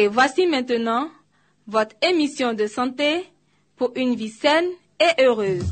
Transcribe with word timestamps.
Et 0.00 0.06
voici 0.06 0.46
maintenant 0.46 1.10
votre 1.66 1.96
émission 2.02 2.54
de 2.54 2.68
santé 2.68 3.24
pour 3.74 3.90
une 3.96 4.14
vie 4.14 4.28
saine 4.28 4.68
et 5.00 5.24
heureuse. 5.24 5.64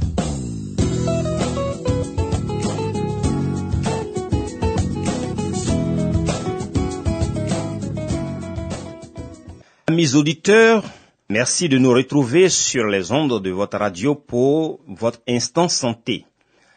Amis 9.86 10.16
auditeurs, 10.16 10.82
merci 11.28 11.68
de 11.68 11.78
nous 11.78 11.92
retrouver 11.92 12.48
sur 12.48 12.86
les 12.86 13.12
ondes 13.12 13.40
de 13.40 13.50
votre 13.50 13.78
radio 13.78 14.16
pour 14.16 14.80
votre 14.88 15.20
instant 15.28 15.68
santé. 15.68 16.24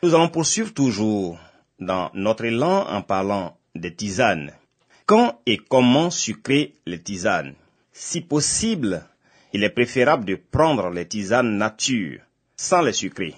Nous 0.03 0.13
allons 0.13 0.29
poursuivre 0.29 0.71
toujours 0.71 1.39
dans 1.79 2.11
notre 2.13 2.45
élan 2.45 2.85
en 2.87 3.01
parlant 3.01 3.57
des 3.73 3.95
tisanes. 3.95 4.51
Quand 5.09 5.41
et 5.47 5.57
comment 5.57 6.11
sucrer 6.11 6.75
les 6.85 7.01
tisanes 7.01 7.55
Si 7.91 8.21
possible, 8.21 9.03
il 9.53 9.63
est 9.63 9.71
préférable 9.71 10.23
de 10.23 10.35
prendre 10.35 10.91
les 10.91 11.07
tisanes 11.07 11.57
nature, 11.57 12.19
sans 12.55 12.83
les 12.83 12.93
sucrer. 12.93 13.33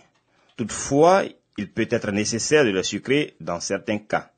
Toutefois, 0.57 1.23
il 1.57 1.71
peut 1.71 1.87
être 1.89 2.11
nécessaire 2.11 2.65
de 2.65 2.71
les 2.71 2.83
sucrer 2.83 3.35
dans 3.39 3.61
certains 3.61 3.99
cas. 3.99 4.33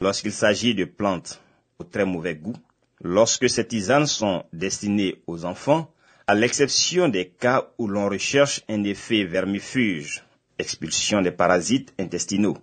Lorsqu'il 0.00 0.32
s'agit 0.32 0.74
de 0.74 0.86
plantes 0.86 1.42
au 1.78 1.84
très 1.84 2.06
mauvais 2.06 2.36
goût, 2.36 2.56
lorsque 3.02 3.50
ces 3.50 3.66
tisanes 3.66 4.06
sont 4.06 4.46
destinées 4.54 5.20
aux 5.26 5.44
enfants, 5.44 5.92
à 6.26 6.34
l'exception 6.34 7.08
des 7.08 7.28
cas 7.28 7.68
où 7.76 7.86
l'on 7.86 8.08
recherche 8.08 8.62
un 8.66 8.82
effet 8.84 9.24
vermifuge, 9.24 10.24
expulsion 10.58 11.20
des 11.20 11.32
parasites 11.32 11.92
intestinaux. 11.98 12.56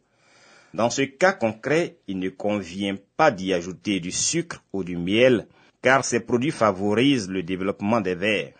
Dans 0.76 0.90
ce 0.90 1.04
cas 1.04 1.32
concret, 1.32 1.96
il 2.06 2.20
ne 2.20 2.28
convient 2.28 2.98
pas 3.16 3.32
d'y 3.32 3.54
ajouter 3.54 4.02
du 4.02 4.12
sucre 4.12 4.62
ou 4.74 4.84
du 4.84 4.98
miel, 4.98 5.48
car 5.82 6.04
ces 6.04 6.20
produits 6.20 6.52
favorisent 6.52 7.30
le 7.30 7.44
développement 7.44 8.02
des 8.02 8.14
vers. 8.14 8.52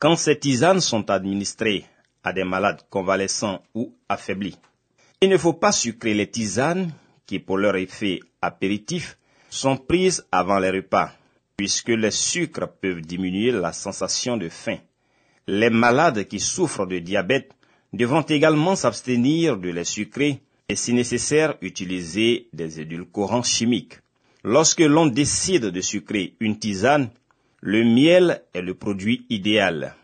Quand 0.00 0.16
ces 0.16 0.36
tisanes 0.40 0.80
sont 0.80 1.08
administrées 1.08 1.84
à 2.24 2.32
des 2.32 2.42
malades 2.42 2.80
convalescents 2.90 3.62
ou 3.76 3.94
affaiblis, 4.08 4.56
il 5.20 5.28
ne 5.28 5.36
faut 5.38 5.52
pas 5.52 5.70
sucrer 5.70 6.14
les 6.14 6.28
tisanes 6.28 6.90
qui, 7.26 7.38
pour 7.38 7.58
leur 7.58 7.76
effet 7.76 8.18
apéritif, 8.42 9.16
sont 9.48 9.76
prises 9.76 10.26
avant 10.32 10.58
les 10.58 10.70
repas, 10.70 11.12
puisque 11.56 11.90
les 11.90 12.10
sucres 12.10 12.72
peuvent 12.80 13.02
diminuer 13.02 13.52
la 13.52 13.72
sensation 13.72 14.36
de 14.36 14.48
faim. 14.48 14.78
Les 15.46 15.70
malades 15.70 16.24
qui 16.26 16.40
souffrent 16.40 16.86
de 16.86 16.98
diabète 16.98 17.52
devront 17.92 18.22
également 18.22 18.74
s'abstenir 18.74 19.56
de 19.58 19.68
les 19.70 19.84
sucrer 19.84 20.40
et 20.68 20.76
si 20.76 20.92
nécessaire 20.92 21.54
utiliser 21.60 22.48
des 22.52 22.80
édulcorants 22.80 23.42
chimiques. 23.42 23.98
Lorsque 24.42 24.80
l'on 24.80 25.06
décide 25.06 25.66
de 25.66 25.80
sucrer 25.80 26.34
une 26.40 26.58
tisane, 26.58 27.10
le 27.60 27.84
miel 27.84 28.42
est 28.54 28.62
le 28.62 28.74
produit 28.74 29.26
idéal. 29.30 29.94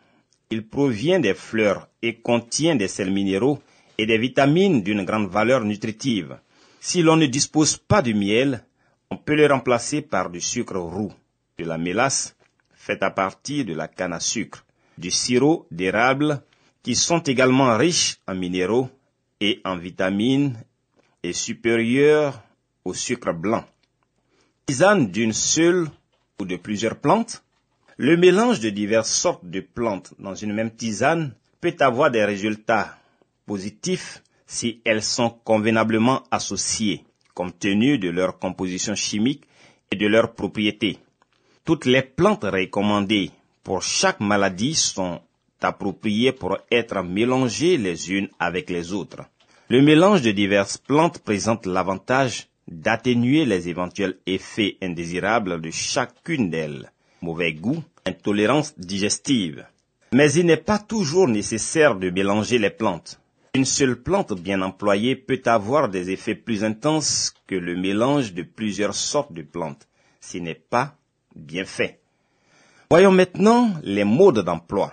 Il 0.51 0.67
provient 0.67 1.21
des 1.21 1.35
fleurs 1.35 1.89
et 2.03 2.17
contient 2.17 2.77
des 2.77 2.89
sels 2.89 3.13
minéraux 3.13 3.61
et 3.99 4.07
des 4.07 4.19
vitamines 4.19 4.83
d'une 4.83 5.05
grande 5.05 5.29
valeur 5.31 5.65
nutritive. 5.65 6.39
Si 6.81 7.03
l'on 7.03 7.17
ne 7.17 7.27
dispose 7.27 7.77
pas 7.77 8.03
de 8.03 8.13
miel, 8.13 8.65
on 9.11 9.17
peut 9.17 9.37
le 9.37 9.47
remplacer 9.47 10.03
par 10.03 10.31
du 10.31 10.41
sucre 10.41 10.79
roux, 10.79 11.13
de 11.59 11.65
la 11.65 11.79
mélasse 11.79 12.37
faite 12.75 13.03
à 13.03 13.11
partir 13.11 13.65
de 13.65 13.75
la 13.75 13.87
canne 13.89 14.13
à 14.13 14.21
sucre, 14.21 14.65
du 14.99 15.11
sirop 15.11 15.67
d'érable 15.71 16.43
qui 16.83 16.97
sont 16.97 17.21
également 17.21 17.77
riches 17.77 18.19
en 18.27 18.35
minéraux 18.35 18.89
et 19.43 19.61
en 19.65 19.77
vitamines 19.77 20.57
et 21.25 21.33
supérieurs 21.33 22.41
au 22.85 22.95
sucre 22.95 23.33
blanc. 23.33 23.65
Tisane 24.67 25.11
d'une 25.11 25.33
seule 25.33 25.89
ou 26.39 26.45
de 26.45 26.55
plusieurs 26.57 26.95
plantes, 26.97 27.43
le 27.97 28.17
mélange 28.17 28.61
de 28.61 28.71
diverses 28.71 29.11
sortes 29.13 29.45
de 29.45 29.59
plantes 29.59 30.15
dans 30.21 30.37
une 30.37 30.53
même 30.55 30.71
tisane 30.71 31.35
peut 31.61 31.75
avoir 31.81 32.13
des 32.13 32.25
résultats 32.25 32.97
positifs 33.45 34.23
si 34.47 34.81
elles 34.85 35.03
sont 35.03 35.31
convenablement 35.31 36.23
associées, 36.31 37.05
compte 37.35 37.59
tenu 37.59 37.99
de 37.99 38.11
leur 38.11 38.39
composition 38.39 38.95
chimique 38.95 39.43
et 39.91 39.97
de 39.97 40.07
leurs 40.07 40.35
propriétés. 40.35 40.99
Toutes 41.65 41.87
les 41.87 42.03
plantes 42.03 42.45
recommandées 42.45 43.33
pour 43.65 43.83
chaque 43.83 44.21
maladie 44.21 44.77
sont 44.77 45.21
appropriées 45.61 46.33
pour 46.33 46.59
être 46.71 47.03
mélangées 47.03 47.77
les 47.77 48.13
unes 48.13 48.29
avec 48.39 48.71
les 48.71 48.93
autres. 48.93 49.23
Le 49.73 49.81
mélange 49.81 50.21
de 50.21 50.33
diverses 50.33 50.77
plantes 50.77 51.21
présente 51.21 51.65
l'avantage 51.65 52.49
d'atténuer 52.69 53.47
les 53.47 53.71
éventuels 53.71 54.19
effets 54.27 54.77
indésirables 54.83 55.63
de 55.63 55.71
chacune 55.71 56.51
d'elles. 56.51 56.93
Mauvais 57.23 57.55
goût, 57.55 57.83
intolérance 58.05 58.79
digestive. 58.79 59.65
Mais 60.13 60.31
il 60.35 60.45
n'est 60.45 60.59
pas 60.59 60.79
toujours 60.79 61.27
nécessaire 61.27 61.97
de 61.97 62.11
mélanger 62.11 62.59
les 62.59 62.69
plantes. 62.69 63.19
Une 63.55 63.65
seule 63.65 63.97
plante 63.97 64.35
bien 64.35 64.61
employée 64.61 65.17
peut 65.17 65.41
avoir 65.47 65.89
des 65.89 66.11
effets 66.11 66.35
plus 66.35 66.65
intenses 66.65 67.33
que 67.47 67.55
le 67.55 67.75
mélange 67.75 68.35
de 68.35 68.43
plusieurs 68.43 68.95
sortes 68.95 69.33
de 69.33 69.41
plantes. 69.41 69.89
Ce 70.21 70.37
n'est 70.37 70.63
pas 70.69 70.97
bien 71.35 71.65
fait. 71.65 71.99
Voyons 72.91 73.11
maintenant 73.11 73.73
les 73.83 74.05
modes 74.05 74.45
d'emploi. 74.45 74.93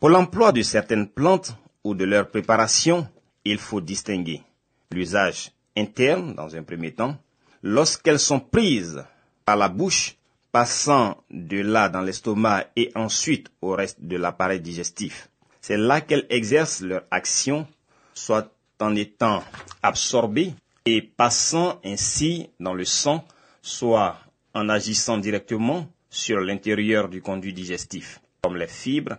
Pour 0.00 0.08
l'emploi 0.08 0.52
de 0.52 0.62
certaines 0.62 1.08
plantes 1.08 1.54
ou 1.84 1.94
de 1.94 2.06
leur 2.06 2.30
préparation, 2.30 3.06
il 3.44 3.58
faut 3.58 3.80
distinguer 3.80 4.42
l'usage 4.90 5.50
interne 5.76 6.34
dans 6.34 6.54
un 6.56 6.62
premier 6.62 6.92
temps, 6.92 7.16
lorsqu'elles 7.62 8.18
sont 8.20 8.40
prises 8.40 9.04
par 9.44 9.56
la 9.56 9.68
bouche, 9.68 10.16
passant 10.52 11.16
de 11.30 11.58
là 11.60 11.88
dans 11.88 12.00
l'estomac 12.00 12.66
et 12.76 12.92
ensuite 12.94 13.48
au 13.60 13.72
reste 13.72 14.00
de 14.00 14.16
l'appareil 14.16 14.60
digestif. 14.60 15.28
C'est 15.60 15.76
là 15.76 16.00
qu'elles 16.00 16.26
exercent 16.30 16.80
leur 16.82 17.02
action, 17.10 17.66
soit 18.14 18.52
en 18.78 18.94
étant 18.94 19.42
absorbées 19.82 20.54
et 20.86 21.02
passant 21.02 21.80
ainsi 21.84 22.50
dans 22.60 22.74
le 22.74 22.84
sang, 22.84 23.24
soit 23.62 24.18
en 24.54 24.68
agissant 24.68 25.18
directement 25.18 25.88
sur 26.08 26.38
l'intérieur 26.40 27.08
du 27.08 27.20
conduit 27.20 27.52
digestif, 27.52 28.20
comme 28.42 28.56
les 28.56 28.68
fibres 28.68 29.16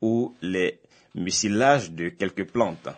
ou 0.00 0.34
les 0.40 0.80
mucilages 1.14 1.90
de 1.90 2.08
quelques 2.08 2.46
plantes. 2.46 2.88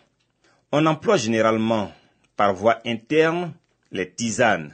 On 0.72 0.86
emploie 0.86 1.16
généralement 1.16 1.92
par 2.36 2.54
voie 2.54 2.78
interne 2.86 3.52
les 3.90 4.08
tisanes, 4.12 4.72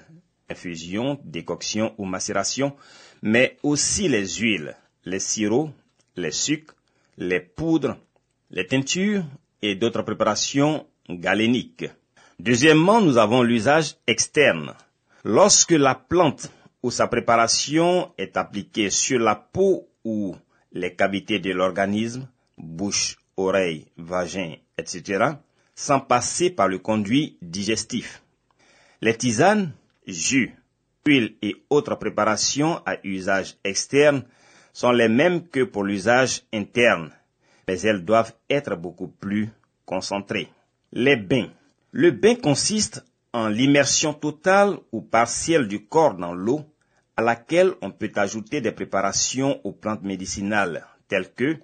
infusion, 0.50 1.18
décoction 1.24 1.94
ou 1.96 2.04
macération, 2.04 2.76
mais 3.22 3.56
aussi 3.62 4.06
les 4.08 4.28
huiles, 4.36 4.76
les 5.06 5.20
sirops, 5.20 5.72
les 6.16 6.32
sucres, 6.32 6.74
les 7.16 7.40
poudres, 7.40 7.96
les 8.50 8.66
teintures 8.66 9.24
et 9.62 9.74
d'autres 9.74 10.02
préparations 10.02 10.86
galéniques. 11.08 11.86
Deuxièmement, 12.38 13.00
nous 13.00 13.16
avons 13.16 13.42
l'usage 13.42 13.96
externe. 14.06 14.74
Lorsque 15.24 15.70
la 15.72 15.94
plante 15.94 16.52
ou 16.82 16.90
sa 16.90 17.06
préparation 17.06 18.12
est 18.18 18.36
appliquée 18.36 18.90
sur 18.90 19.18
la 19.18 19.34
peau 19.34 19.88
ou 20.04 20.36
les 20.72 20.94
cavités 20.94 21.38
de 21.38 21.52
l'organisme, 21.52 22.28
bouche, 22.58 23.16
oreille, 23.38 23.86
vagin, 23.96 24.56
etc., 24.76 25.36
sans 25.76 26.00
passer 26.00 26.50
par 26.50 26.68
le 26.68 26.78
conduit 26.78 27.36
digestif. 27.42 28.22
Les 29.02 29.16
tisanes, 29.16 29.72
jus, 30.06 30.54
huiles 31.06 31.36
et 31.42 31.54
autres 31.70 31.94
préparations 31.94 32.80
à 32.86 32.96
usage 33.04 33.56
externe 33.62 34.24
sont 34.72 34.90
les 34.90 35.08
mêmes 35.08 35.46
que 35.46 35.62
pour 35.62 35.84
l'usage 35.84 36.42
interne, 36.52 37.12
mais 37.68 37.78
elles 37.82 38.04
doivent 38.04 38.32
être 38.48 38.74
beaucoup 38.74 39.08
plus 39.08 39.50
concentrées. 39.84 40.48
Les 40.92 41.16
bains. 41.16 41.50
Le 41.92 42.10
bain 42.10 42.34
consiste 42.34 43.04
en 43.32 43.48
l'immersion 43.48 44.14
totale 44.14 44.78
ou 44.92 45.02
partielle 45.02 45.68
du 45.68 45.84
corps 45.86 46.14
dans 46.14 46.34
l'eau 46.34 46.62
à 47.16 47.22
laquelle 47.22 47.72
on 47.82 47.90
peut 47.90 48.12
ajouter 48.16 48.60
des 48.60 48.72
préparations 48.72 49.60
aux 49.64 49.72
plantes 49.72 50.02
médicinales 50.02 50.86
telles 51.08 51.32
que 51.32 51.56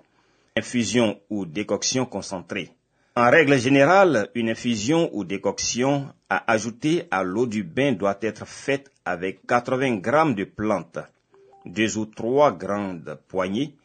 infusion 0.57 1.19
ou 1.31 1.47
décoction 1.47 2.05
concentrée. 2.07 2.71
En 3.15 3.31
règle 3.31 3.59
générale, 3.59 4.31
une 4.35 4.49
infusion 4.49 5.11
ou 5.13 5.25
décoction 5.25 6.15
à 6.31 6.51
ajouter 6.51 7.09
à 7.11 7.23
l'eau 7.23 7.47
du 7.47 7.63
bain 7.63 7.93
doit 7.93 8.17
être 8.23 8.47
faite 8.47 8.91
avec 9.05 9.47
80 9.47 9.97
grammes 9.97 10.35
de 10.35 10.45
plantes, 10.45 10.99
deux 11.67 11.99
ou 11.99 12.07
trois 12.07 12.53
grandes 12.53 13.19
poignées 13.29 13.77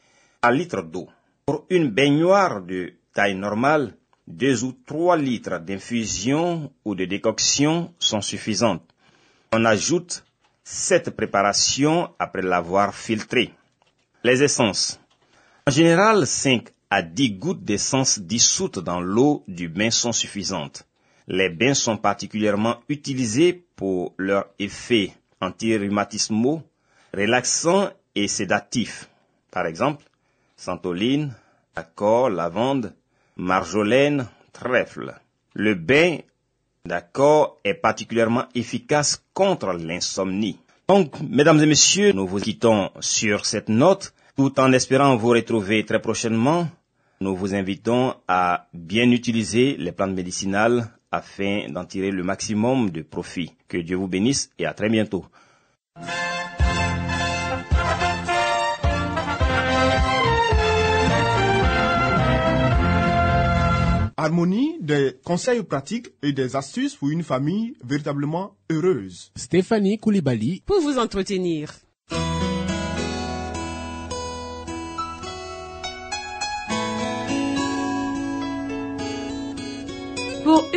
à 0.41 0.49
litre 0.49 0.81
d'eau. 0.81 1.09
Pour 1.45 1.65
une 1.69 1.89
baignoire 1.89 2.61
de 2.61 2.93
taille 3.13 3.35
normale, 3.35 3.95
deux 4.27 4.63
ou 4.63 4.71
trois 4.85 5.17
litres 5.17 5.59
d'infusion 5.59 6.71
ou 6.85 6.95
de 6.95 7.03
décoction 7.03 7.93
sont 7.99 8.21
suffisantes. 8.21 8.89
On 9.51 9.65
ajoute 9.65 10.23
cette 10.63 11.09
préparation 11.09 12.11
après 12.17 12.43
l'avoir 12.43 12.95
filtrée. 12.95 13.53
Les 14.23 14.41
essences. 14.41 15.01
En 15.67 15.71
général, 15.71 16.25
5 16.25 16.69
à 16.89 17.01
10 17.01 17.31
gouttes 17.31 17.63
d'essence 17.63 18.19
dissoute 18.19 18.79
dans 18.79 19.01
l'eau 19.01 19.43
du 19.47 19.67
bain 19.67 19.91
sont 19.91 20.13
suffisantes. 20.13 20.85
Les 21.27 21.49
bains 21.49 21.73
sont 21.73 21.97
particulièrement 21.97 22.77
utilisés 22.87 23.65
pour 23.75 24.13
leur 24.17 24.45
effet 24.59 25.11
antirhumatismaux, 25.41 26.63
relaxants 27.13 27.89
et 28.15 28.27
sédatifs. 28.27 29.09
Par 29.51 29.65
exemple, 29.65 30.05
santoline, 30.55 31.33
accord, 31.75 32.29
lavande, 32.29 32.93
marjolaine, 33.35 34.27
trèfle. 34.53 35.13
Le 35.53 35.75
bain 35.75 36.17
d'accord 36.85 37.57
est 37.65 37.73
particulièrement 37.73 38.45
efficace 38.55 39.21
contre 39.33 39.73
l'insomnie. 39.73 40.57
Donc, 40.87 41.19
mesdames 41.19 41.61
et 41.61 41.65
messieurs, 41.65 42.13
nous 42.13 42.25
vous 42.25 42.39
quittons 42.39 42.89
sur 43.01 43.45
cette 43.45 43.67
note 43.67 44.13
tout 44.37 44.57
en 44.59 44.71
espérant 44.71 45.17
vous 45.17 45.29
retrouver 45.29 45.83
très 45.85 45.99
prochainement 45.99 46.69
nous 47.19 47.35
vous 47.35 47.55
invitons 47.55 48.13
à 48.27 48.67
bien 48.73 49.09
utiliser 49.11 49.75
les 49.77 49.91
plantes 49.91 50.15
médicinales 50.15 50.89
afin 51.11 51.69
d'en 51.69 51.85
tirer 51.85 52.11
le 52.11 52.23
maximum 52.23 52.89
de 52.91 53.01
profit. 53.01 53.53
Que 53.67 53.77
Dieu 53.77 53.95
vous 53.97 54.07
bénisse 54.07 54.51
et 54.59 54.65
à 54.65 54.73
très 54.73 54.89
bientôt. 54.89 55.25
Harmonie, 64.19 64.77
des 64.81 65.15
conseils 65.23 65.63
pratiques 65.63 66.09
et 66.23 66.33
des 66.33 66.55
astuces 66.55 66.95
pour 66.95 67.09
une 67.09 67.23
famille 67.23 67.75
véritablement 67.83 68.55
heureuse. 68.69 69.31
Stéphanie 69.35 69.99
Koulibaly 69.99 70.63
pour 70.65 70.81
vous 70.81 70.97
entretenir. 70.97 71.71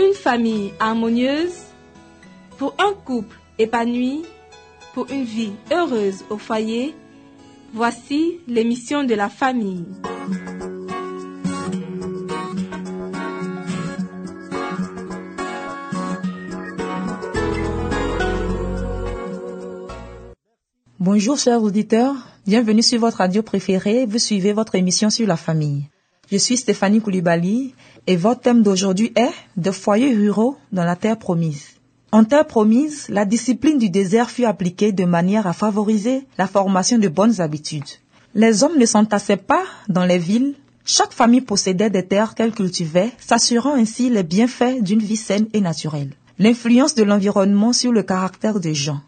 Une 0.00 0.14
famille 0.14 0.72
harmonieuse, 0.80 1.58
pour 2.56 2.74
un 2.78 2.92
couple 3.04 3.36
épanoui, 3.58 4.22
pour 4.94 5.10
une 5.10 5.24
vie 5.24 5.52
heureuse 5.70 6.24
au 6.30 6.38
foyer, 6.38 6.94
voici 7.74 8.38
l'émission 8.48 9.04
de 9.04 9.14
la 9.14 9.28
famille. 9.28 9.84
Bonjour 20.98 21.38
chers 21.38 21.62
auditeurs, 21.62 22.14
bienvenue 22.46 22.82
sur 22.82 23.00
votre 23.00 23.18
radio 23.18 23.42
préférée, 23.42 24.06
vous 24.06 24.18
suivez 24.18 24.52
votre 24.52 24.74
émission 24.74 25.10
sur 25.10 25.26
la 25.26 25.36
famille. 25.36 25.88
Je 26.30 26.36
suis 26.36 26.56
Stéphanie 26.56 27.00
Koulibaly 27.00 27.74
et 28.06 28.16
votre 28.16 28.42
thème 28.42 28.62
d'aujourd'hui 28.62 29.12
est 29.16 29.32
de 29.56 29.72
foyers 29.72 30.14
ruraux 30.14 30.56
dans 30.70 30.84
la 30.84 30.94
terre 30.94 31.18
promise. 31.18 31.70
En 32.12 32.22
terre 32.22 32.46
promise, 32.46 33.06
la 33.08 33.24
discipline 33.24 33.78
du 33.78 33.90
désert 33.90 34.30
fut 34.30 34.44
appliquée 34.44 34.92
de 34.92 35.04
manière 35.04 35.48
à 35.48 35.52
favoriser 35.52 36.24
la 36.38 36.46
formation 36.46 36.98
de 36.98 37.08
bonnes 37.08 37.40
habitudes. 37.40 37.98
Les 38.36 38.62
hommes 38.62 38.78
ne 38.78 38.86
s'entassaient 38.86 39.36
pas 39.38 39.64
dans 39.88 40.04
les 40.04 40.18
villes. 40.18 40.54
Chaque 40.84 41.12
famille 41.12 41.40
possédait 41.40 41.90
des 41.90 42.06
terres 42.06 42.36
qu'elle 42.36 42.52
cultivait, 42.52 43.10
s'assurant 43.18 43.74
ainsi 43.74 44.08
les 44.08 44.22
bienfaits 44.22 44.82
d'une 44.82 45.00
vie 45.00 45.16
saine 45.16 45.48
et 45.52 45.60
naturelle. 45.60 46.12
L'influence 46.38 46.94
de 46.94 47.02
l'environnement 47.02 47.72
sur 47.72 47.90
le 47.90 48.04
caractère 48.04 48.60
des 48.60 48.74
gens. 48.74 49.00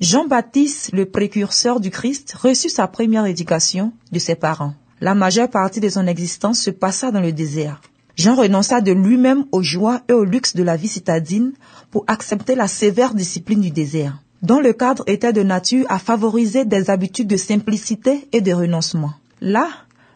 Jean-Baptiste, 0.00 0.92
le 0.94 1.04
précurseur 1.04 1.78
du 1.78 1.90
Christ, 1.90 2.32
reçut 2.40 2.70
sa 2.70 2.88
première 2.88 3.26
éducation 3.26 3.92
de 4.12 4.18
ses 4.18 4.34
parents. 4.34 4.72
La 5.02 5.14
majeure 5.14 5.48
partie 5.48 5.80
de 5.80 5.88
son 5.88 6.06
existence 6.06 6.60
se 6.60 6.70
passa 6.70 7.10
dans 7.10 7.22
le 7.22 7.32
désert. 7.32 7.80
Jean 8.16 8.34
renonça 8.34 8.82
de 8.82 8.92
lui-même 8.92 9.46
aux 9.50 9.62
joies 9.62 10.02
et 10.10 10.12
au 10.12 10.24
luxe 10.24 10.54
de 10.54 10.62
la 10.62 10.76
vie 10.76 10.88
citadine 10.88 11.52
pour 11.90 12.04
accepter 12.06 12.54
la 12.54 12.68
sévère 12.68 13.14
discipline 13.14 13.62
du 13.62 13.70
désert, 13.70 14.20
dont 14.42 14.60
le 14.60 14.74
cadre 14.74 15.02
était 15.06 15.32
de 15.32 15.42
nature 15.42 15.86
à 15.88 15.98
favoriser 15.98 16.66
des 16.66 16.90
habitudes 16.90 17.28
de 17.28 17.38
simplicité 17.38 18.28
et 18.32 18.42
de 18.42 18.52
renoncement. 18.52 19.14
Là, 19.40 19.68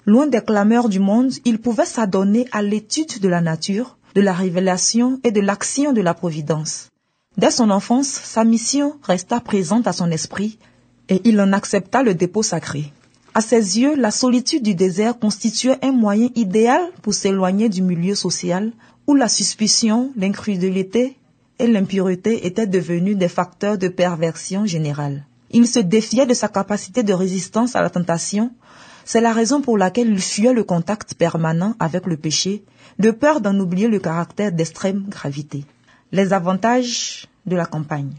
loin 0.05 0.27
des 0.27 0.43
clameurs 0.43 0.91
du 0.91 1.01
monde, 1.01 1.33
il 1.47 1.61
pouvait 1.61 1.87
s'adonner 1.87 2.47
à 2.53 2.61
l'étude 2.61 3.21
de 3.21 3.29
la 3.29 3.41
nature, 3.41 3.97
de 4.15 4.21
la 4.21 4.35
révélation 4.35 5.19
et 5.25 5.33
de 5.33 5.41
l'action 5.41 5.95
de 5.95 6.03
la 6.03 6.13
providence. 6.13 6.91
Dès 7.39 7.51
son 7.51 7.71
enfance, 7.71 8.09
sa 8.09 8.45
mission 8.45 8.97
resta 9.03 9.41
présente 9.41 9.87
à 9.87 9.95
son 9.95 10.11
esprit 10.11 10.59
et 11.09 11.23
il 11.25 11.41
en 11.41 11.55
accepta 11.55 12.03
le 12.03 12.15
dépôt 12.15 12.43
sacré. 12.43 12.93
À 13.37 13.41
ses 13.41 13.81
yeux, 13.81 13.97
la 13.97 14.13
solitude 14.13 14.63
du 14.63 14.77
désert 14.77 15.19
constituait 15.19 15.79
un 15.83 15.91
moyen 15.91 16.29
idéal 16.37 16.81
pour 17.03 17.15
s'éloigner 17.15 17.69
du 17.69 17.83
milieu 17.83 18.15
social 18.15 18.71
où 19.09 19.15
la 19.17 19.29
suspicion, 19.29 20.13
l'incrédulité 20.17 21.17
et 21.59 21.67
l'impureté 21.67 22.47
étaient 22.47 22.69
devenus 22.69 23.17
des 23.17 23.27
facteurs 23.27 23.77
de 23.77 23.89
perversion 23.89 24.67
générale. 24.67 25.25
Il 25.51 25.67
se 25.67 25.81
défiait 25.81 26.27
de 26.27 26.35
sa 26.35 26.47
capacité 26.47 27.03
de 27.03 27.13
résistance 27.13 27.75
à 27.75 27.83
la 27.83 27.91
tentation. 27.91 28.53
C'est 29.05 29.21
la 29.21 29.33
raison 29.33 29.61
pour 29.61 29.79
laquelle 29.79 30.11
il 30.11 30.21
fuyait 30.21 30.53
le 30.53 30.63
contact 30.63 31.15
permanent 31.15 31.75
avec 31.81 32.07
le 32.07 32.17
péché, 32.17 32.63
de 33.01 33.11
peur 33.11 33.41
d'en 33.41 33.59
oublier 33.59 33.89
le 33.89 33.99
caractère 33.99 34.53
d'extrême 34.53 35.07
gravité. 35.09 35.65
Les 36.13 36.33
avantages 36.33 37.27
de 37.47 37.57
la 37.57 37.67
campagne. 37.67 38.13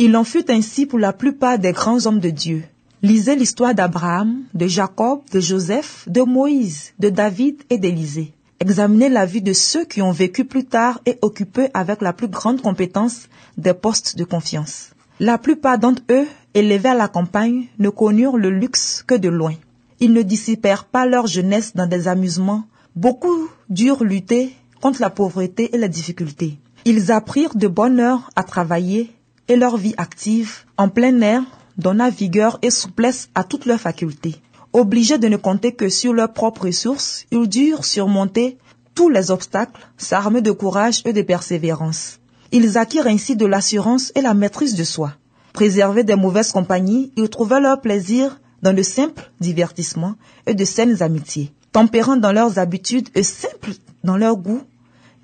Il 0.00 0.16
en 0.16 0.24
fut 0.24 0.50
ainsi 0.50 0.86
pour 0.86 0.98
la 0.98 1.12
plupart 1.12 1.60
des 1.60 1.70
grands 1.70 2.04
hommes 2.06 2.18
de 2.18 2.30
Dieu, 2.30 2.64
Lisez 3.02 3.34
l'histoire 3.34 3.74
d'Abraham, 3.74 4.42
de 4.52 4.66
Jacob, 4.66 5.22
de 5.32 5.40
Joseph, 5.40 6.04
de 6.06 6.20
Moïse, 6.20 6.92
de 6.98 7.08
David 7.08 7.62
et 7.70 7.78
d'Élisée. 7.78 8.34
Examinez 8.60 9.08
la 9.08 9.24
vie 9.24 9.40
de 9.40 9.54
ceux 9.54 9.86
qui 9.86 10.02
ont 10.02 10.12
vécu 10.12 10.44
plus 10.44 10.66
tard 10.66 11.00
et 11.06 11.18
occupé 11.22 11.70
avec 11.72 12.02
la 12.02 12.12
plus 12.12 12.28
grande 12.28 12.60
compétence 12.60 13.30
des 13.56 13.72
postes 13.72 14.18
de 14.18 14.24
confiance. 14.24 14.90
La 15.18 15.38
plupart 15.38 15.78
d'entre 15.78 16.02
eux, 16.10 16.26
élevés 16.52 16.90
à 16.90 16.94
la 16.94 17.08
campagne, 17.08 17.68
ne 17.78 17.88
connurent 17.88 18.36
le 18.36 18.50
luxe 18.50 19.02
que 19.06 19.14
de 19.14 19.30
loin. 19.30 19.54
Ils 19.98 20.12
ne 20.12 20.20
dissipèrent 20.20 20.84
pas 20.84 21.06
leur 21.06 21.26
jeunesse 21.26 21.74
dans 21.74 21.86
des 21.86 22.06
amusements. 22.06 22.64
Beaucoup 22.96 23.48
durent 23.70 24.04
lutter 24.04 24.54
contre 24.82 25.00
la 25.00 25.08
pauvreté 25.08 25.74
et 25.74 25.78
la 25.78 25.88
difficulté. 25.88 26.58
Ils 26.84 27.10
apprirent 27.10 27.54
de 27.54 27.66
bonne 27.66 27.98
heure 27.98 28.28
à 28.36 28.42
travailler 28.42 29.10
et 29.48 29.56
leur 29.56 29.78
vie 29.78 29.94
active 29.96 30.64
en 30.76 30.90
plein 30.90 31.18
air 31.22 31.42
donna 31.80 32.10
vigueur 32.10 32.58
et 32.62 32.70
souplesse 32.70 33.28
à 33.34 33.42
toutes 33.42 33.66
leurs 33.66 33.80
facultés. 33.80 34.36
Obligés 34.72 35.18
de 35.18 35.26
ne 35.26 35.36
compter 35.36 35.72
que 35.72 35.88
sur 35.88 36.12
leurs 36.12 36.32
propres 36.32 36.66
ressources, 36.66 37.24
ils 37.32 37.48
durent 37.48 37.84
surmonter 37.84 38.58
tous 38.94 39.08
les 39.08 39.30
obstacles, 39.30 39.80
s'armer 39.96 40.42
de 40.42 40.52
courage 40.52 41.02
et 41.04 41.12
de 41.12 41.22
persévérance. 41.22 42.20
Ils 42.52 42.78
acquirent 42.78 43.06
ainsi 43.06 43.34
de 43.34 43.46
l'assurance 43.46 44.12
et 44.14 44.20
la 44.20 44.34
maîtrise 44.34 44.74
de 44.74 44.84
soi. 44.84 45.14
Préservés 45.52 46.04
des 46.04 46.16
mauvaises 46.16 46.52
compagnies, 46.52 47.12
ils 47.16 47.28
trouvaient 47.28 47.60
leur 47.60 47.80
plaisir 47.80 48.40
dans 48.62 48.72
de 48.72 48.82
simples 48.82 49.30
divertissements 49.40 50.14
et 50.46 50.54
de 50.54 50.64
saines 50.64 51.02
amitiés. 51.02 51.52
Tempérants 51.72 52.16
dans 52.16 52.32
leurs 52.32 52.58
habitudes 52.58 53.08
et 53.14 53.22
simples 53.22 53.72
dans 54.04 54.16
leur 54.16 54.36
goût, 54.36 54.62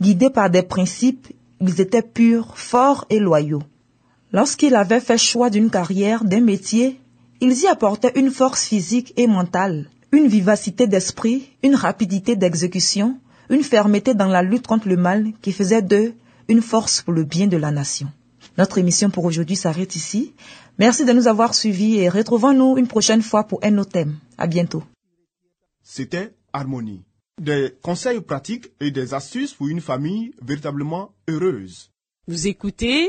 guidés 0.00 0.30
par 0.30 0.50
des 0.50 0.62
principes, 0.62 1.28
ils 1.60 1.80
étaient 1.80 2.02
purs, 2.02 2.56
forts 2.56 3.04
et 3.10 3.18
loyaux. 3.18 3.62
Lorsqu'ils 4.36 4.74
avaient 4.74 5.00
fait 5.00 5.16
choix 5.16 5.48
d'une 5.48 5.70
carrière, 5.70 6.22
d'un 6.22 6.42
métier, 6.42 7.00
ils 7.40 7.58
y 7.62 7.66
apportaient 7.68 8.12
une 8.16 8.30
force 8.30 8.66
physique 8.66 9.14
et 9.16 9.26
mentale, 9.26 9.88
une 10.12 10.26
vivacité 10.26 10.86
d'esprit, 10.86 11.48
une 11.62 11.74
rapidité 11.74 12.36
d'exécution, 12.36 13.18
une 13.48 13.62
fermeté 13.62 14.12
dans 14.12 14.28
la 14.28 14.42
lutte 14.42 14.66
contre 14.66 14.88
le 14.88 14.98
mal 14.98 15.32
qui 15.40 15.52
faisait 15.52 15.80
d'eux 15.80 16.12
une 16.48 16.60
force 16.60 17.00
pour 17.00 17.14
le 17.14 17.24
bien 17.24 17.46
de 17.46 17.56
la 17.56 17.70
nation. 17.70 18.08
Notre 18.58 18.76
émission 18.76 19.08
pour 19.08 19.24
aujourd'hui 19.24 19.56
s'arrête 19.56 19.96
ici. 19.96 20.34
Merci 20.78 21.06
de 21.06 21.14
nous 21.14 21.28
avoir 21.28 21.54
suivis 21.54 21.96
et 21.96 22.10
retrouvons-nous 22.10 22.76
une 22.76 22.88
prochaine 22.88 23.22
fois 23.22 23.44
pour 23.44 23.60
un 23.64 23.78
autre 23.78 23.92
thème. 23.92 24.18
À 24.36 24.46
bientôt. 24.46 24.82
C'était 25.82 26.34
Harmonie 26.52 27.06
des 27.40 27.74
conseils 27.80 28.20
pratiques 28.20 28.70
et 28.80 28.90
des 28.90 29.14
astuces 29.14 29.54
pour 29.54 29.68
une 29.68 29.80
famille 29.80 30.32
véritablement 30.42 31.14
heureuse. 31.26 31.90
Vous 32.28 32.46
écoutez 32.48 33.08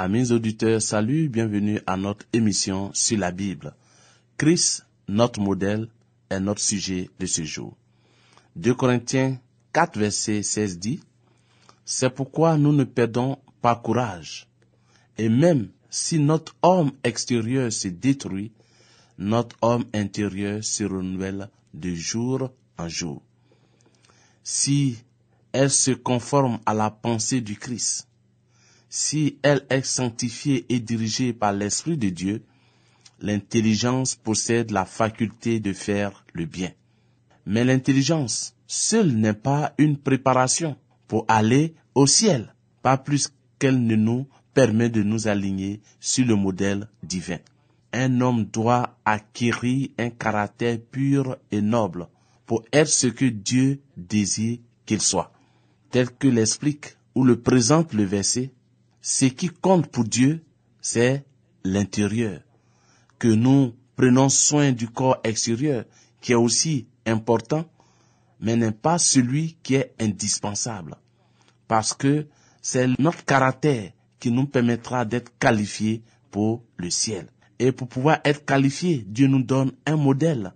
Amis 0.00 0.30
auditeurs, 0.30 0.80
salut, 0.80 1.28
bienvenue 1.28 1.80
à 1.84 1.96
notre 1.96 2.24
émission 2.32 2.92
sur 2.94 3.18
la 3.18 3.32
Bible. 3.32 3.74
Christ, 4.36 4.86
notre 5.08 5.40
modèle, 5.40 5.88
est 6.30 6.38
notre 6.38 6.60
sujet 6.60 7.10
de 7.18 7.26
ce 7.26 7.42
jour. 7.42 7.76
2 8.54 8.74
Corinthiens 8.74 9.40
4, 9.72 9.98
verset 9.98 10.44
16 10.44 10.78
dit, 10.78 11.00
C'est 11.84 12.10
pourquoi 12.10 12.56
nous 12.56 12.72
ne 12.72 12.84
perdons 12.84 13.38
pas 13.60 13.74
courage. 13.74 14.46
Et 15.18 15.28
même 15.28 15.68
si 15.90 16.20
notre 16.20 16.54
homme 16.62 16.92
extérieur 17.02 17.72
se 17.72 17.88
détruit, 17.88 18.52
notre 19.18 19.56
homme 19.62 19.84
intérieur 19.92 20.62
se 20.62 20.84
renouvelle 20.84 21.50
de 21.74 21.92
jour 21.92 22.52
en 22.78 22.88
jour. 22.88 23.20
Si 24.44 24.96
elle 25.50 25.72
se 25.72 25.90
conforme 25.90 26.60
à 26.66 26.72
la 26.72 26.88
pensée 26.92 27.40
du 27.40 27.56
Christ, 27.56 28.07
si 28.88 29.38
elle 29.42 29.64
est 29.70 29.84
sanctifiée 29.84 30.64
et 30.68 30.80
dirigée 30.80 31.32
par 31.32 31.52
l'Esprit 31.52 31.96
de 31.96 32.08
Dieu, 32.08 32.42
l'intelligence 33.20 34.14
possède 34.14 34.70
la 34.70 34.84
faculté 34.84 35.60
de 35.60 35.72
faire 35.72 36.24
le 36.32 36.46
bien. 36.46 36.72
Mais 37.46 37.64
l'intelligence 37.64 38.54
seule 38.66 39.12
n'est 39.12 39.34
pas 39.34 39.74
une 39.78 39.96
préparation 39.96 40.76
pour 41.06 41.24
aller 41.28 41.74
au 41.94 42.06
ciel, 42.06 42.54
pas 42.82 42.96
plus 42.96 43.32
qu'elle 43.58 43.82
ne 43.82 43.96
nous 43.96 44.26
permet 44.54 44.88
de 44.88 45.02
nous 45.02 45.28
aligner 45.28 45.80
sur 46.00 46.26
le 46.26 46.34
modèle 46.34 46.88
divin. 47.02 47.38
Un 47.92 48.20
homme 48.20 48.44
doit 48.44 48.98
acquérir 49.04 49.88
un 49.98 50.10
caractère 50.10 50.78
pur 50.78 51.36
et 51.50 51.62
noble 51.62 52.08
pour 52.46 52.64
être 52.72 52.88
ce 52.88 53.06
que 53.06 53.24
Dieu 53.24 53.80
désire 53.96 54.58
qu'il 54.84 55.00
soit. 55.00 55.32
Tel 55.90 56.10
que 56.10 56.28
l'explique 56.28 56.96
ou 57.14 57.24
le 57.24 57.40
présente 57.40 57.94
le 57.94 58.04
verset, 58.04 58.52
ce 59.00 59.26
qui 59.26 59.48
compte 59.48 59.86
pour 59.88 60.04
Dieu, 60.04 60.44
c'est 60.80 61.24
l'intérieur. 61.64 62.40
Que 63.18 63.28
nous 63.28 63.74
prenons 63.96 64.28
soin 64.28 64.72
du 64.72 64.88
corps 64.88 65.18
extérieur, 65.24 65.84
qui 66.20 66.32
est 66.32 66.36
aussi 66.36 66.86
important, 67.06 67.64
mais 68.40 68.56
n'est 68.56 68.72
pas 68.72 68.98
celui 68.98 69.56
qui 69.62 69.74
est 69.74 69.94
indispensable. 70.00 70.96
Parce 71.66 71.94
que 71.94 72.26
c'est 72.62 72.88
notre 72.98 73.24
caractère 73.24 73.92
qui 74.18 74.30
nous 74.30 74.46
permettra 74.46 75.04
d'être 75.04 75.36
qualifiés 75.38 76.02
pour 76.30 76.62
le 76.76 76.90
ciel. 76.90 77.28
Et 77.58 77.72
pour 77.72 77.88
pouvoir 77.88 78.20
être 78.24 78.44
qualifiés, 78.44 79.04
Dieu 79.06 79.26
nous 79.26 79.42
donne 79.42 79.72
un 79.86 79.96
modèle 79.96 80.52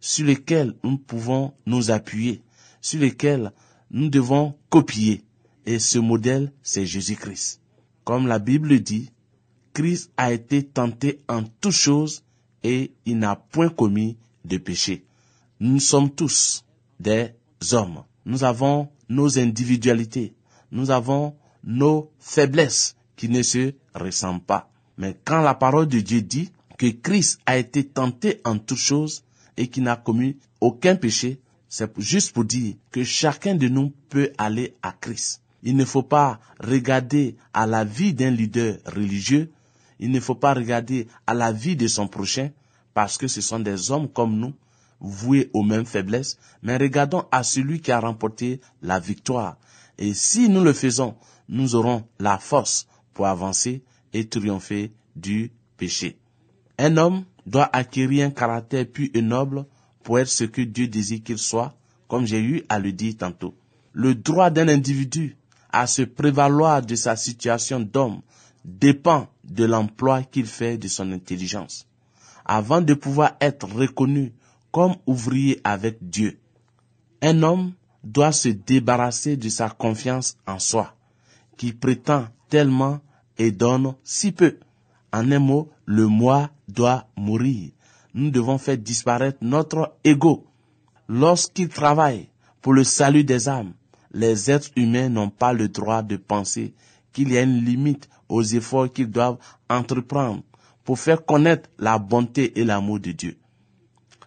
sur 0.00 0.26
lequel 0.26 0.74
nous 0.84 0.98
pouvons 0.98 1.54
nous 1.66 1.90
appuyer, 1.90 2.42
sur 2.80 3.00
lequel 3.00 3.52
nous 3.90 4.08
devons 4.08 4.54
copier. 4.68 5.24
Et 5.66 5.78
ce 5.78 5.98
modèle, 5.98 6.52
c'est 6.62 6.86
Jésus-Christ. 6.86 7.60
Comme 8.04 8.26
la 8.26 8.38
Bible 8.38 8.80
dit, 8.80 9.10
Christ 9.72 10.12
a 10.16 10.32
été 10.32 10.62
tenté 10.62 11.20
en 11.28 11.42
toutes 11.42 11.72
choses 11.72 12.22
et 12.62 12.92
il 13.06 13.18
n'a 13.18 13.36
point 13.36 13.68
commis 13.68 14.16
de 14.44 14.58
péché. 14.58 15.04
Nous 15.60 15.80
sommes 15.80 16.10
tous 16.10 16.64
des 17.00 17.30
hommes. 17.72 18.04
Nous 18.24 18.44
avons 18.44 18.88
nos 19.08 19.38
individualités. 19.38 20.34
Nous 20.70 20.90
avons 20.90 21.34
nos 21.62 22.10
faiblesses 22.18 22.96
qui 23.16 23.28
ne 23.28 23.42
se 23.42 23.72
ressemblent 23.94 24.40
pas. 24.44 24.70
Mais 24.98 25.16
quand 25.24 25.40
la 25.40 25.54
parole 25.54 25.88
de 25.88 26.00
Dieu 26.00 26.22
dit 26.22 26.50
que 26.78 26.86
Christ 26.86 27.40
a 27.46 27.56
été 27.56 27.84
tenté 27.84 28.40
en 28.44 28.58
toutes 28.58 28.78
choses 28.78 29.24
et 29.56 29.68
qu'il 29.68 29.84
n'a 29.84 29.96
commis 29.96 30.36
aucun 30.60 30.96
péché, 30.96 31.40
c'est 31.68 31.90
juste 32.00 32.32
pour 32.32 32.44
dire 32.44 32.74
que 32.90 33.02
chacun 33.02 33.54
de 33.54 33.68
nous 33.68 33.92
peut 34.08 34.32
aller 34.38 34.76
à 34.82 34.92
Christ. 34.92 35.43
Il 35.64 35.76
ne 35.76 35.84
faut 35.84 36.02
pas 36.02 36.38
regarder 36.60 37.36
à 37.52 37.66
la 37.66 37.84
vie 37.84 38.12
d'un 38.12 38.30
leader 38.30 38.76
religieux, 38.86 39.50
il 39.98 40.10
ne 40.10 40.20
faut 40.20 40.34
pas 40.34 40.54
regarder 40.54 41.08
à 41.26 41.34
la 41.34 41.52
vie 41.52 41.74
de 41.74 41.88
son 41.88 42.06
prochain, 42.06 42.50
parce 42.92 43.16
que 43.16 43.26
ce 43.28 43.40
sont 43.40 43.60
des 43.60 43.90
hommes 43.90 44.08
comme 44.08 44.38
nous, 44.38 44.52
voués 45.00 45.50
aux 45.52 45.62
mêmes 45.62 45.86
faiblesses, 45.86 46.38
mais 46.62 46.76
regardons 46.76 47.24
à 47.32 47.42
celui 47.42 47.80
qui 47.80 47.92
a 47.92 48.00
remporté 48.00 48.60
la 48.82 49.00
victoire. 49.00 49.56
Et 49.98 50.14
si 50.14 50.48
nous 50.48 50.62
le 50.62 50.72
faisons, 50.72 51.14
nous 51.48 51.74
aurons 51.74 52.04
la 52.18 52.38
force 52.38 52.86
pour 53.12 53.26
avancer 53.26 53.82
et 54.12 54.28
triompher 54.28 54.92
du 55.16 55.50
péché. 55.76 56.18
Un 56.78 56.96
homme 56.96 57.24
doit 57.46 57.70
acquérir 57.72 58.26
un 58.26 58.30
caractère 58.30 58.86
pur 58.86 59.08
et 59.14 59.22
noble 59.22 59.66
pour 60.02 60.18
être 60.18 60.28
ce 60.28 60.44
que 60.44 60.62
Dieu 60.62 60.88
désire 60.88 61.22
qu'il 61.22 61.38
soit, 61.38 61.74
comme 62.08 62.26
j'ai 62.26 62.40
eu 62.40 62.64
à 62.68 62.78
le 62.78 62.92
dire 62.92 63.16
tantôt. 63.18 63.54
Le 63.92 64.14
droit 64.14 64.50
d'un 64.50 64.68
individu 64.68 65.36
à 65.74 65.88
se 65.88 66.02
prévaloir 66.02 66.82
de 66.82 66.94
sa 66.94 67.16
situation 67.16 67.80
d'homme 67.80 68.20
dépend 68.64 69.26
de 69.42 69.64
l'emploi 69.64 70.22
qu'il 70.22 70.46
fait 70.46 70.78
de 70.78 70.86
son 70.86 71.10
intelligence. 71.10 71.88
Avant 72.44 72.80
de 72.80 72.94
pouvoir 72.94 73.32
être 73.40 73.66
reconnu 73.66 74.32
comme 74.70 74.94
ouvrier 75.06 75.60
avec 75.64 75.98
Dieu, 76.00 76.38
un 77.22 77.42
homme 77.42 77.72
doit 78.04 78.30
se 78.30 78.50
débarrasser 78.50 79.36
de 79.36 79.48
sa 79.48 79.68
confiance 79.68 80.36
en 80.46 80.60
soi, 80.60 80.94
qui 81.56 81.72
prétend 81.72 82.28
tellement 82.48 83.00
et 83.36 83.50
donne 83.50 83.94
si 84.04 84.30
peu. 84.30 84.58
En 85.12 85.30
un 85.32 85.38
mot, 85.40 85.70
le 85.86 86.06
moi 86.06 86.50
doit 86.68 87.08
mourir. 87.16 87.72
Nous 88.14 88.30
devons 88.30 88.58
faire 88.58 88.78
disparaître 88.78 89.38
notre 89.40 89.96
ego. 90.04 90.46
Lorsqu'il 91.08 91.68
travaille 91.68 92.28
pour 92.62 92.74
le 92.74 92.84
salut 92.84 93.24
des 93.24 93.48
âmes, 93.48 93.72
les 94.14 94.50
êtres 94.50 94.70
humains 94.76 95.08
n'ont 95.08 95.28
pas 95.28 95.52
le 95.52 95.68
droit 95.68 96.02
de 96.02 96.16
penser 96.16 96.72
qu'il 97.12 97.32
y 97.32 97.36
a 97.36 97.42
une 97.42 97.64
limite 97.64 98.08
aux 98.28 98.42
efforts 98.42 98.90
qu'ils 98.92 99.10
doivent 99.10 99.38
entreprendre 99.68 100.42
pour 100.84 100.98
faire 100.98 101.24
connaître 101.24 101.68
la 101.78 101.98
bonté 101.98 102.58
et 102.58 102.64
l'amour 102.64 103.00
de 103.00 103.12
Dieu. 103.12 103.36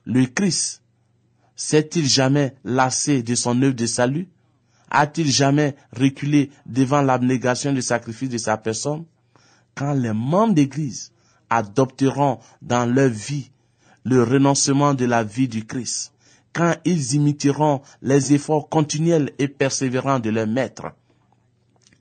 Le 0.05 0.25
Christ 0.25 0.83
s'est-il 1.55 2.05
jamais 2.05 2.55
lassé 2.63 3.23
de 3.23 3.33
son 3.35 3.61
œuvre 3.61 3.75
de 3.75 3.85
salut? 3.85 4.27
A-t-il 4.89 5.29
jamais 5.29 5.75
reculé 5.95 6.51
devant 6.65 7.01
l'abnégation 7.01 7.73
du 7.73 7.81
sacrifice 7.81 8.29
de 8.29 8.37
sa 8.37 8.57
personne? 8.57 9.05
Quand 9.75 9.93
les 9.93 10.13
membres 10.13 10.53
d'Église 10.53 11.11
adopteront 11.49 12.39
dans 12.61 12.85
leur 12.85 13.09
vie 13.09 13.51
le 14.03 14.23
renoncement 14.23 14.93
de 14.93 15.05
la 15.05 15.23
vie 15.23 15.47
du 15.47 15.65
Christ, 15.65 16.13
quand 16.57 16.75
ils 16.85 17.13
imiteront 17.13 17.81
les 18.01 18.33
efforts 18.33 18.67
continuels 18.67 19.31
et 19.37 19.47
persévérants 19.47 20.19
de 20.19 20.31
leur 20.31 20.47
maître, 20.47 20.87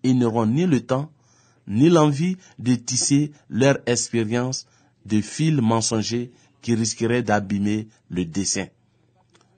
ils 0.02 0.16
n'auront 0.16 0.46
ni 0.46 0.64
le 0.64 0.80
temps, 0.80 1.10
ni 1.68 1.90
l'envie 1.90 2.38
de 2.58 2.75
tisser 2.75 3.32
leur 3.50 3.76
expérience 3.84 4.66
de 5.04 5.20
fils 5.20 5.60
mensongers 5.60 6.32
qui 6.62 6.75
risqueraient 6.75 7.22
d'abîmer 7.22 7.88
le 8.08 8.25
dessin. 8.25 8.68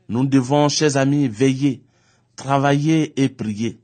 Nous 0.09 0.27
devons, 0.27 0.69
chers 0.69 0.97
amis, 0.97 1.29
veiller, 1.29 1.81
travailler 2.35 3.13
et 3.23 3.29
prier, 3.29 3.79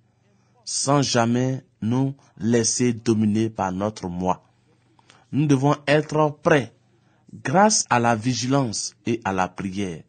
sans 0.64 1.00
jamais 1.00 1.62
nous 1.80 2.12
laisser 2.38 2.92
dominer 2.92 3.50
par 3.50 3.71
notre 3.71 4.09
moi. 4.09 4.42
Nous 5.30 5.47
devons 5.47 5.76
être 5.87 6.38
prêts, 6.42 6.75
grâce 7.44 7.85
à 7.88 8.00
la 8.00 8.16
vigilance 8.16 8.97
et 9.06 9.21
à 9.25 9.33
la 9.33 9.47
prière, 9.47 10.02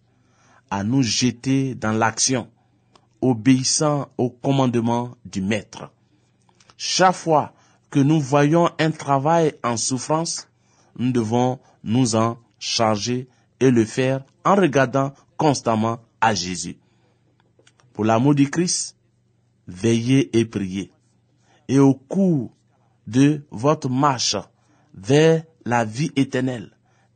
à 0.75 0.83
nous 0.83 1.03
jeter 1.03 1.73
dans 1.73 1.93
l'action, 1.93 2.49
obéissant 3.21 4.09
au 4.17 4.29
commandement 4.29 5.15
du 5.23 5.41
Maître. 5.41 5.89
chaque 6.75 7.15
fois 7.15 7.53
que 7.89 8.01
nous 8.01 8.19
voyons 8.19 8.69
un 8.77 8.91
travail 8.91 9.53
en 9.63 9.77
souffrance, 9.77 10.49
nous 10.99 11.13
devons 11.13 11.59
nous 11.85 12.17
en 12.17 12.37
charger 12.59 13.29
et 13.61 13.71
le 13.71 13.85
faire 13.85 14.25
en 14.43 14.55
regardant 14.55 15.13
constamment 15.37 15.99
à 16.19 16.35
Jésus. 16.35 16.77
Pour 17.93 18.03
l'amour 18.03 18.35
du 18.35 18.49
Christ, 18.49 18.97
veillez 19.67 20.37
et 20.37 20.43
priez. 20.43 20.91
Et 21.69 21.79
au 21.79 21.93
cours 21.93 22.51
de 23.07 23.45
votre 23.49 23.87
marche 23.87 24.35
vers 24.93 25.41
la 25.63 25.85
vie 25.85 26.11
éternelle, 26.17 26.71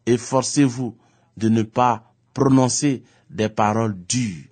efforcez-vous 0.06 0.96
de 1.36 1.50
ne 1.50 1.63
pas 1.63 2.13
prononcer 2.34 3.04
des 3.30 3.50
paroles 3.50 3.98
dures. 4.08 4.46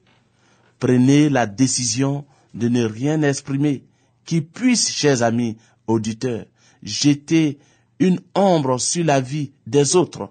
Prenez 0.80 1.30
la 1.30 1.46
décision 1.48 2.26
de 2.54 2.68
ne 2.70 2.84
rien 2.84 3.22
exprimer 3.22 3.84
qui 4.26 4.42
puisse, 4.42 4.92
chers 4.92 5.24
amis 5.24 5.58
auditeurs, 5.88 6.46
jeter 6.84 7.58
une 8.00 8.20
ombre 8.36 8.78
sur 8.80 9.04
la 9.06 9.22
vie 9.22 9.52
des 9.66 9.96
autres. 9.96 10.30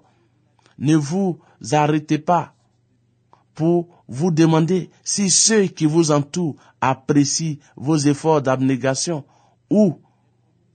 Ne 0.79 0.95
vous 0.95 1.39
arrêtez 1.71 2.19
pas 2.19 2.53
pour 3.55 4.03
vous 4.07 4.31
demander 4.31 4.89
si 5.03 5.29
ceux 5.29 5.63
qui 5.65 5.85
vous 5.85 6.11
entourent 6.11 6.55
apprécient 6.79 7.57
vos 7.75 7.97
efforts 7.97 8.41
d'abnégation 8.41 9.25
ou 9.69 9.99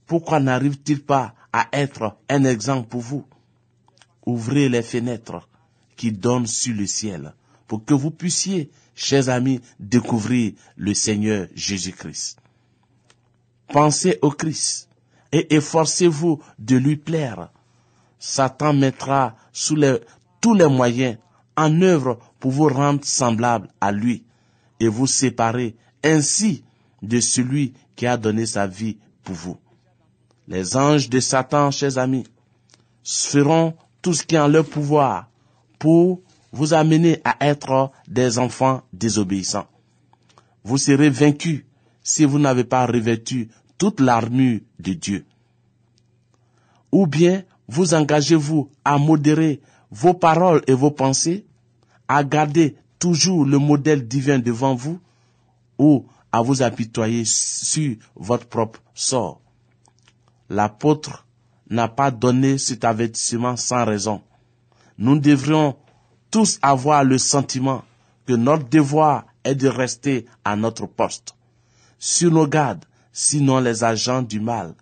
pourquoi 0.05 0.39
n'arrive-t-il 0.39 1.01
pas 1.01 1.33
à 1.53 1.67
être 1.71 2.17
un 2.29 2.43
exemple 2.43 2.89
pour 2.89 3.01
vous? 3.01 3.25
Ouvrez 4.25 4.69
les 4.69 4.83
fenêtres 4.83 5.47
qui 5.95 6.11
donnent 6.11 6.47
sur 6.47 6.75
le 6.75 6.85
ciel 6.85 7.33
pour 7.67 7.85
que 7.85 7.93
vous 7.93 8.11
puissiez, 8.11 8.69
chers 8.95 9.29
amis, 9.29 9.61
découvrir 9.79 10.53
le 10.75 10.93
Seigneur 10.93 11.47
Jésus-Christ. 11.55 12.37
Pensez 13.67 14.19
au 14.21 14.29
Christ 14.29 14.89
et 15.31 15.55
efforcez-vous 15.55 16.41
de 16.59 16.75
lui 16.75 16.95
plaire. 16.95 17.49
Satan 18.19 18.73
mettra 18.73 19.35
sous 19.51 19.77
tous 20.41 20.53
les 20.53 20.67
moyens 20.67 21.17
en 21.57 21.81
œuvre 21.81 22.19
pour 22.39 22.51
vous 22.51 22.67
rendre 22.67 23.03
semblable 23.03 23.69
à 23.81 23.91
lui 23.91 24.23
et 24.79 24.87
vous 24.87 25.07
séparer 25.07 25.75
ainsi 26.03 26.63
de 27.01 27.19
celui 27.19 27.73
qui 27.95 28.07
a 28.07 28.17
donné 28.17 28.45
sa 28.45 28.67
vie 28.67 28.97
pour 29.23 29.35
vous. 29.35 29.57
Les 30.47 30.75
anges 30.75 31.09
de 31.09 31.19
Satan, 31.19 31.71
chers 31.71 31.97
amis, 31.97 32.25
feront 33.03 33.75
tout 34.01 34.13
ce 34.13 34.23
qui 34.23 34.35
est 34.35 34.39
en 34.39 34.47
leur 34.47 34.65
pouvoir 34.65 35.29
pour 35.79 36.21
vous 36.53 36.73
amener 36.73 37.19
à 37.25 37.35
être 37.45 37.91
des 38.07 38.37
enfants 38.37 38.83
désobéissants. 38.93 39.67
Vous 40.63 40.77
serez 40.77 41.09
vaincus 41.09 41.65
si 42.03 42.23
vous 42.23 42.39
n'avez 42.39 42.63
pas 42.63 42.85
revêtu 42.85 43.49
toute 43.77 43.99
l'armure 43.99 44.61
de 44.79 44.93
Dieu. 44.93 45.25
Ou 46.91 47.07
bien 47.07 47.43
vous 47.67 47.95
engagez-vous 47.95 48.69
à 48.85 48.97
modérer 48.97 49.61
vos 49.89 50.13
paroles 50.13 50.61
et 50.67 50.73
vos 50.73 50.91
pensées, 50.91 51.45
à 52.07 52.23
garder 52.23 52.75
toujours 52.99 53.45
le 53.45 53.57
modèle 53.57 54.07
divin 54.07 54.37
devant 54.37 54.75
vous, 54.75 54.99
ou 55.79 56.05
à 56.31 56.41
vous 56.41 56.61
apitoyer 56.61 57.25
sur 57.25 57.95
votre 58.15 58.45
propre 58.45 58.79
sort. 58.93 59.41
L'apôtre 60.49 61.25
n'a 61.69 61.87
pas 61.87 62.11
donné 62.11 62.57
cet 62.57 62.85
avertissement 62.85 63.55
sans 63.55 63.85
raison. 63.85 64.21
Nous 64.97 65.17
devrions 65.17 65.75
tous 66.33 66.57
avoir 66.63 67.03
le 67.03 67.19
sentiment 67.19 67.83
que 68.25 68.33
notre 68.33 68.67
devoir 68.67 69.27
est 69.43 69.53
de 69.53 69.67
rester 69.67 70.25
à 70.43 70.55
notre 70.55 70.87
poste, 70.87 71.35
sur 71.99 72.31
nos 72.31 72.47
gardes, 72.47 72.83
sinon 73.11 73.59
les 73.59 73.83
agents 73.83 74.23
du 74.23 74.39
mal, 74.39 74.73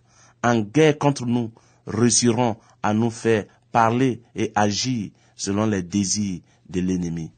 en 0.46 0.62
guerre 0.62 0.98
contre 0.98 1.26
nous, 1.26 1.52
réussiront 1.86 2.56
à 2.82 2.94
nous 2.94 3.10
faire 3.10 3.44
parler 3.74 4.22
et 4.34 4.54
agir 4.56 5.12
selon 5.36 5.66
les 5.66 5.84
désirs 5.84 6.40
de 6.70 6.80
l'ennemi. 6.80 7.32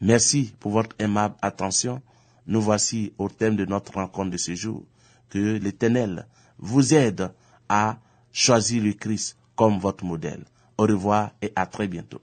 Merci 0.00 0.54
pour 0.58 0.72
votre 0.72 0.96
aimable 0.98 1.34
attention. 1.42 2.00
Nous 2.46 2.62
voici 2.62 3.12
au 3.18 3.28
thème 3.28 3.56
de 3.56 3.66
notre 3.66 3.92
rencontre 3.92 4.30
de 4.30 4.38
ce 4.38 4.54
jour. 4.54 4.84
Que 5.28 5.58
l'Éternel 5.58 6.26
vous 6.58 6.94
aide 6.94 7.30
à 7.68 7.98
choisir 8.32 8.82
le 8.82 8.94
Christ 8.94 9.36
comme 9.54 9.78
votre 9.78 10.04
modèle. 10.06 10.44
Au 10.78 10.84
revoir 10.84 11.32
et 11.42 11.52
à 11.54 11.66
très 11.66 11.88
bientôt. 11.88 12.22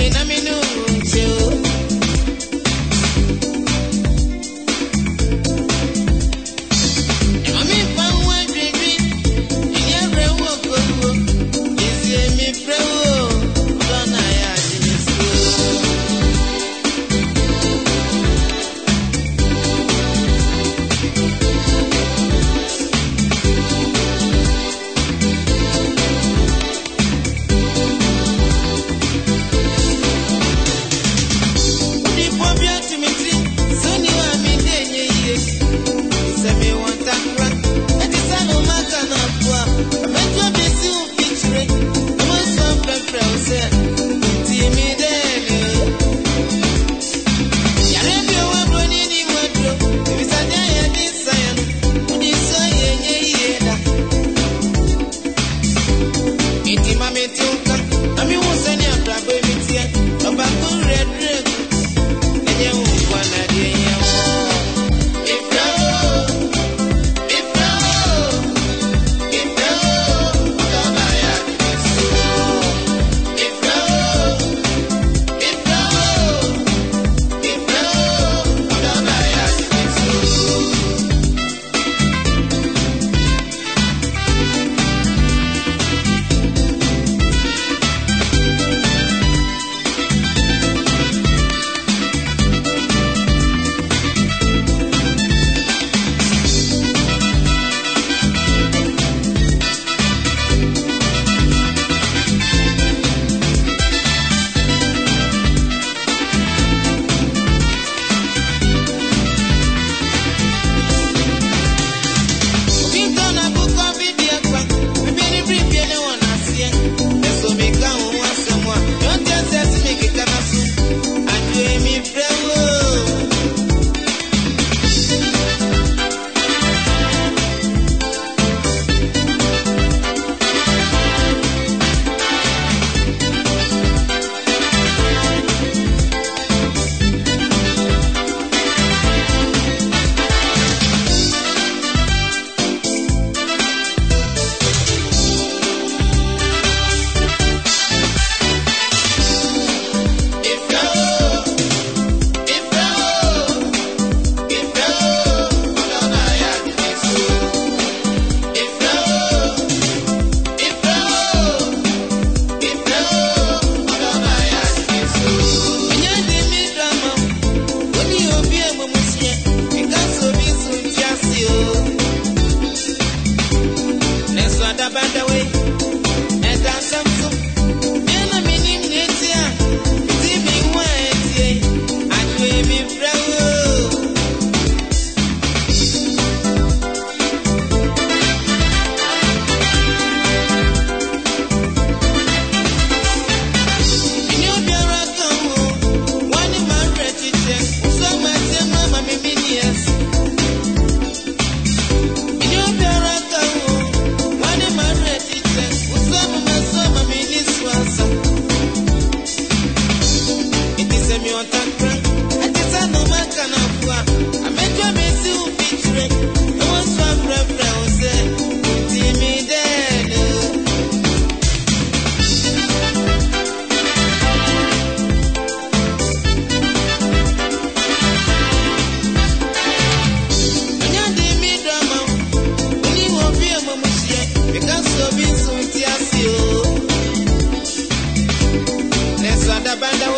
in 0.00 0.16
a. 0.16 0.39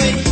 Si 0.01 0.32